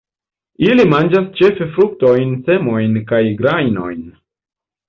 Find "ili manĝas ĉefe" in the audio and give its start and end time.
0.67-1.67